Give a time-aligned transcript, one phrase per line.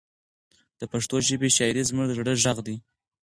[0.79, 2.75] د پښتو ژبې شاعري زموږ د زړه غږ دی.